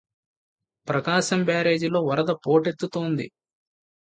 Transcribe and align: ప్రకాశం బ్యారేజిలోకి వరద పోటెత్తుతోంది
ప్రకాశం 0.87 1.39
బ్యారేజిలోకి 1.43 2.09
వరద 2.09 2.31
పోటెత్తుతోంది 2.45 3.27